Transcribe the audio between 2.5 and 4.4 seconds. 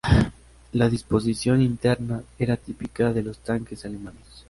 típica de los tanques alemanes.